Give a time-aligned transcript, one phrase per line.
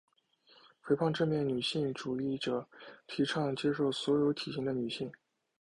[0.81, 2.67] 肥胖正面女性主义者
[3.05, 5.11] 提倡接受所有体型的女性。